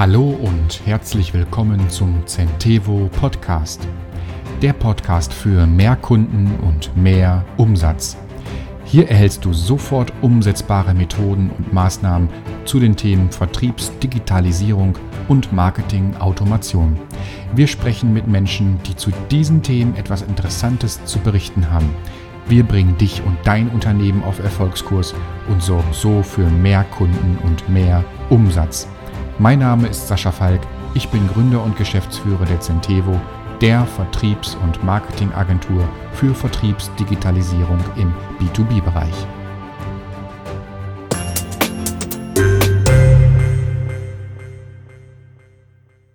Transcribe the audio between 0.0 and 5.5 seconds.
Hallo und herzlich willkommen zum Centevo Podcast. Der Podcast